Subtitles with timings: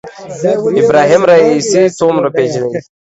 [0.83, 2.73] ابراهیم رئیسي څومره پېژنئ